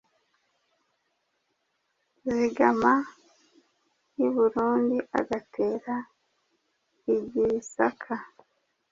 Zigama 2.25 2.93
cy’i 4.11 4.27
Burundi 4.35 4.97
agatera 5.19 5.95
i 7.15 7.17
Gisaka. 7.31 8.15